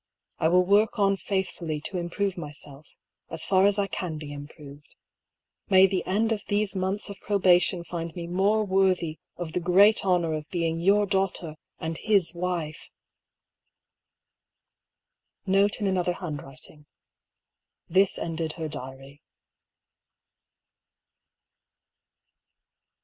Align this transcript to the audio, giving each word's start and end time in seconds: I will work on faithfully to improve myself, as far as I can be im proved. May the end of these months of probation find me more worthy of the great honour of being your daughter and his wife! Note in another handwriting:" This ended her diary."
I 0.39 0.47
will 0.47 0.65
work 0.65 0.97
on 0.97 1.15
faithfully 1.15 1.79
to 1.81 1.99
improve 1.99 2.35
myself, 2.35 2.87
as 3.29 3.45
far 3.45 3.67
as 3.67 3.77
I 3.77 3.85
can 3.85 4.17
be 4.17 4.33
im 4.33 4.47
proved. 4.47 4.95
May 5.69 5.85
the 5.85 6.03
end 6.07 6.31
of 6.31 6.43
these 6.47 6.75
months 6.75 7.11
of 7.11 7.19
probation 7.19 7.83
find 7.83 8.15
me 8.15 8.25
more 8.25 8.65
worthy 8.65 9.19
of 9.37 9.53
the 9.53 9.59
great 9.59 10.03
honour 10.03 10.33
of 10.33 10.49
being 10.49 10.79
your 10.79 11.05
daughter 11.05 11.55
and 11.77 11.99
his 11.99 12.33
wife! 12.33 12.89
Note 15.45 15.79
in 15.79 15.85
another 15.85 16.13
handwriting:" 16.13 16.87
This 17.87 18.17
ended 18.17 18.53
her 18.53 18.67
diary." 18.67 19.21